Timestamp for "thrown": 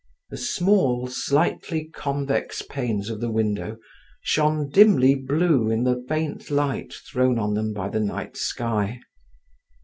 6.91-7.37